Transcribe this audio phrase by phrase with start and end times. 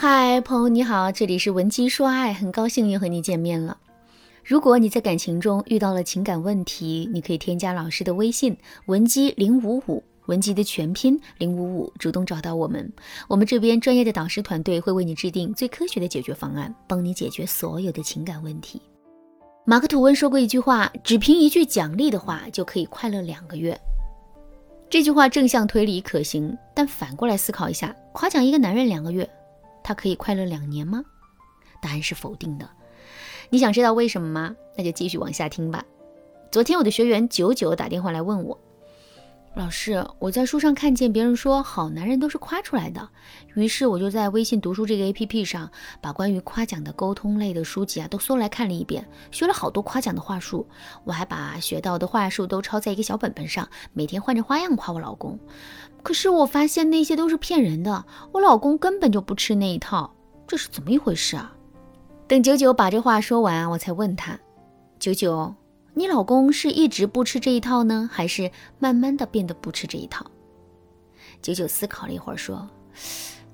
[0.00, 3.76] 嗨，朋友你好，这里是文姬说爱，很高兴又和你见面了。
[4.44, 8.56] 如果你在感情中遇到了情感问题，你可以添加老师的微信
[8.86, 12.92] 文姬零五五，文姬的全拼零五五，主动找到我们，
[13.26, 18.80] 我们这边专业的导师团队会为你制定最科学的解决方案，帮你解决所有的情感问题。
[19.64, 23.76] 马克吐温说过一句话：只凭一句奖励的话，就可以快乐两个月。
[24.88, 29.28] 这句话正向推理可行，但反过来思考一下，夸奖一个男人两个月。
[29.88, 31.02] 他可以快乐两年吗？
[31.80, 32.68] 答案是否定的。
[33.48, 34.54] 你想知道为什么吗？
[34.76, 35.82] 那就继续往下听吧。
[36.52, 38.60] 昨天我的学员九九打电话来问我。
[39.58, 43.08] 老师，我在书上看见别人说好男人都是夸出来的，
[43.56, 45.68] 于是我就在微信读书这个 APP 上
[46.00, 50.64] 把关于夸奖的沟通类的书籍啊都搜来看了一遍，学了好多夸奖的话术。
[51.02, 55.36] 我还把学到的话术都抄在一个小本本上，每天换着花样夸我老公。
[56.04, 60.14] 可是我发现那些都是骗人的，我老公根本就不吃那一套，
[60.46, 61.52] 这是怎么一回事啊？
[62.28, 64.38] 等九九把这话说完，我才问他，
[65.00, 65.52] 九九。
[65.98, 70.24] 你老公是一直不吃这一套呢，还是慢慢的变得不吃这一套？
[71.42, 72.70] 九九思考了一会儿，说：“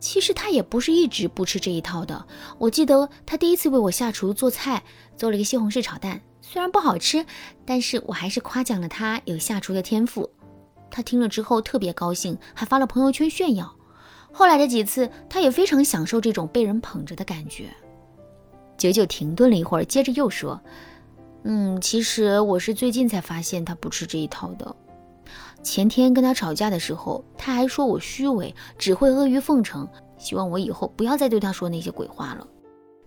[0.00, 2.26] 其实他也不是一直不吃这一套的。
[2.58, 4.82] 我记得他第一次为我下厨做菜，
[5.16, 7.24] 做了一个西红柿炒蛋，虽然不好吃，
[7.64, 10.28] 但是我还是夸奖了他有下厨的天赋。
[10.90, 13.72] 他听了之后特别高兴，还发了朋友圈炫耀。
[14.32, 17.72] 后来的几次，他也非常享受这种被人捧着的感觉。”
[18.76, 20.60] 九九停顿了一会儿，接着又说。
[21.44, 24.76] 嗯，其实我是最近才发现他不吃这一套的。
[25.62, 32.46] 前天跟他吵架的时候，他还说我虚伪，只会阿谀奉承，希望我以后不要再对他说那些鬼话了。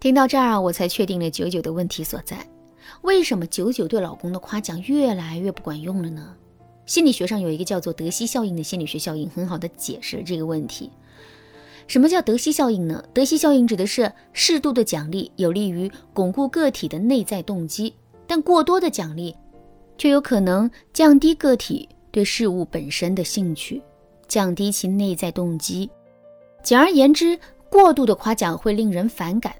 [0.00, 2.38] 听到这儿，我才确定了九九的问题所在。
[3.02, 6.34] 为什么九九对老公的夸奖越来越不管用了呢？
[6.84, 10.90] 心理学上有一个叫做德西效应的心理学效应，很好的解释了这个问题。
[11.86, 13.04] 什么叫德西效应呢？
[13.14, 17.94] 德西效应指的是适度的奖励有利于巩固个体的内在动机。
[18.26, 19.36] 但过多的奖励，
[19.98, 23.82] 却有可能降低个体对事物本身的兴趣，
[24.28, 25.90] 降低其内在动机。
[26.62, 27.38] 简而言之，
[27.70, 29.54] 过度的夸奖会令人反感。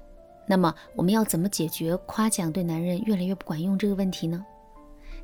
[0.45, 4.45] 那么，我们要怎么解决夸奖对男人越来越不管用这个问题呢？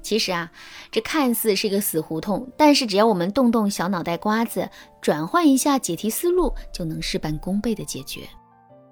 [0.02, 0.50] 其实啊，
[0.92, 4.70] 这看似是一个死胡同，但是只要我们动动小脑袋瓜子，
[5.02, 8.22] 转换一下解题思路，就能事半功倍的解决。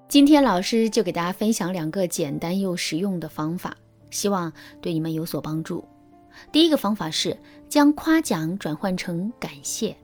[0.09, 3.75] 今天老师就给大家分享两个简单又实用的方法。
[4.09, 4.51] 希望
[4.81, 5.83] 对你们有所帮助。
[6.51, 7.37] 第一个方法是
[7.67, 9.95] 将夸奖转换成感谢。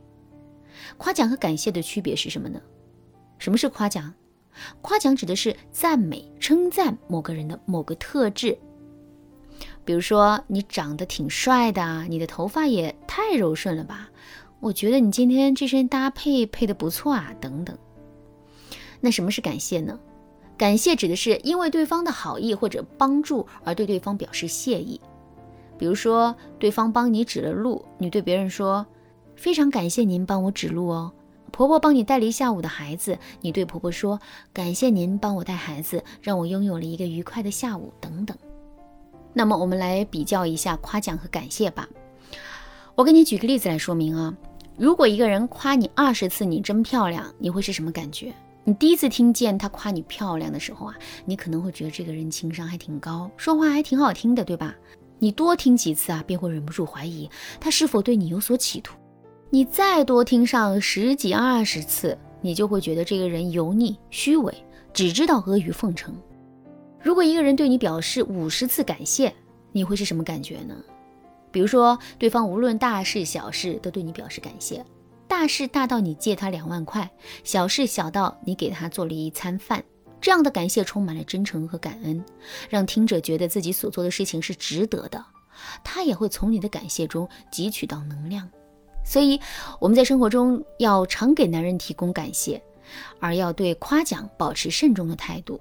[0.98, 2.60] 夸奖和感谢的区别是什么呢？
[3.38, 4.14] 什么是夸奖？
[4.82, 8.58] 夸奖指的是赞美、称赞某个人的某个特质，
[9.84, 14.10] 比如说你长得挺帅的，你的头发也太柔顺了吧？
[14.60, 17.78] 我觉得你今天这身搭配配的不错啊，等等。
[19.02, 20.00] 那什么是感谢呢？
[20.58, 25.00] 感谢指的是因为对方的好意或者帮助而对对方表示谢意。
[25.78, 28.86] 比如说，对方帮你指了路，你对别人说
[29.36, 31.12] ：“非常感谢您帮我指路哦。”
[31.52, 34.20] 婆婆帮你带了一下午的孩子，你对婆婆说
[34.54, 38.38] ：“感谢您帮我带孩子，让我拥有了一个愉快的下午。”等等。
[39.34, 41.90] 那么，我们来比较一下夸奖和感谢吧。
[42.96, 44.36] 我给你举个例子来说明啊。
[44.78, 48.34] 如果一个人夸你二十次“你真漂亮”，你会是什么感觉？
[48.66, 54.74] 你第一次听见他夸你漂亮的时候啊，你可能会觉得这个人情商还挺高，说话还挺好听的，对吧？
[55.20, 57.30] 你多听几次啊，便会忍不住怀疑
[57.60, 58.96] 他是否对你有所企图。
[59.50, 64.54] 你再多听上十几二十次，你就会觉得这个人油腻、虚伪，
[64.94, 66.16] 只知道阿谀奉承。
[67.02, 69.34] 如果一个人对你表示五十次感谢，
[69.74, 70.76] 你会是什么感觉呢？
[71.52, 74.84] 比如说，对方无论大事小事都对你表示感谢。
[75.44, 77.12] 大事大到你借他两万块，
[77.44, 79.84] 小事小到你给他做了一餐饭，
[80.22, 82.24] 这样的感谢充满了真诚和感恩，
[82.70, 85.26] 让听者觉得自己所做的事情是值得的，
[85.84, 88.50] 他也会从你的感谢中汲取到能量。
[89.06, 89.38] 所以
[89.82, 92.64] 我们在生活中要常给男人提供感谢，
[93.20, 95.60] 而要对夸奖保持慎重的态度。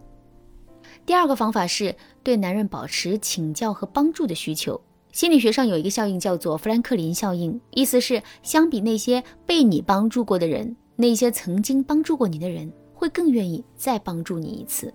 [1.04, 1.92] 第二个方法是
[2.22, 4.80] 对男人保持请教和帮助的需求。
[5.12, 14.92] 心理学上有一个效应叫做富兰克林效应，意思是相比那些被你帮助过的人，那些曾经帮助过你的人会更愿意再帮助你一次。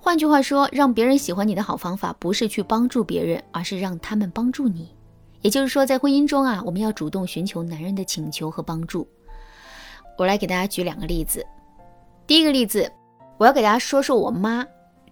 [0.00, 4.88] 换句话说，让别人喜欢你的好方法不是去帮助别人，而是让他们帮助你。
[5.40, 9.06] 也就是说，在婚姻中啊，我们要主动寻求男人的请求和帮助。
[10.16, 11.46] 我来给大家举两个例子。
[12.26, 12.90] 第一个例子，
[13.38, 14.66] 我要给大家说说我妈。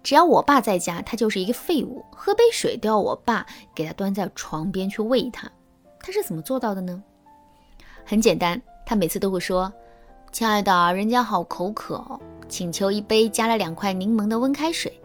[0.07, 2.01] 只要我爸在家，他就是一个废物。
[2.15, 3.45] 喝杯水都要我爸
[3.75, 5.51] 给他端在床边去喂他。
[5.99, 7.03] 他是怎么做到的呢？
[8.05, 9.69] 很简单，他每次都会说
[10.31, 12.17] ：“亲爱的，人家好口渴哦，
[12.47, 14.97] 请求一杯加了两块柠檬的温开水。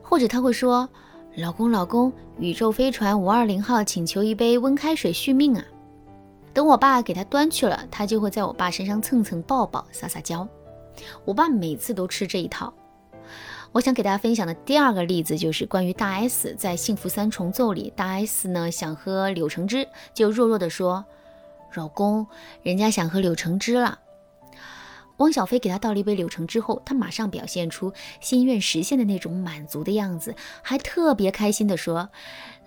[0.00, 0.88] 或者他会说
[1.34, 5.64] ：“老公，老公，宇宙飞船五二零号请求一杯温开水续命啊！”
[6.54, 10.46] 等我爸给他端去了，他就会在我爸身上蹭蹭抱抱撒撒娇。
[11.24, 12.72] 我爸每次都吃这一套。
[13.76, 21.04] 我想给大家分享的第二个例子就是关于大 S 在《幸福三重奏》里，大 S 呢想喝柳橙汁，就弱弱的说
[21.76, 22.26] ：“老公，
[22.62, 23.98] 人家想喝柳橙汁了。”
[25.18, 32.08] 汪小菲给他倒了一杯柳橙汁后，他马上表现出心愿实现的那种满足的样子，还特别开心地说：“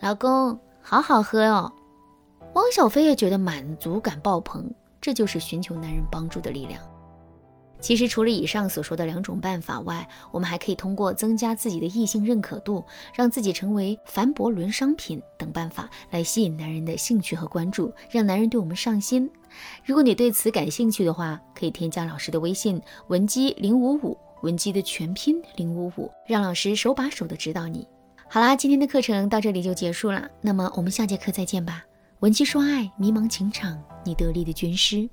[0.01, 1.73] 老公，好好喝哦。”
[2.53, 4.71] 汪小菲也觉得满足感爆棚，
[5.01, 6.79] 这就是寻求男人帮助的力量。
[7.81, 12.83] 其实，除了以上所说的两种办法外，我们还可以通过增加自己的异性认可度，
[13.15, 19.29] 让自己成为凡博伦商品等办法来吸引男人的兴趣和关注，让男人对我们上心。
[19.85, 27.87] 如果你对此感兴趣的话，可以添加老师的微信文姬零五五，文姬的全拼零五五，让老师手把手的指导你。
[28.29, 31.83] 好啦，今天的课程到这里就结束了，那么我们下节课再见吧。
[32.19, 35.09] 文姬说爱，迷茫情场，你得力的军师。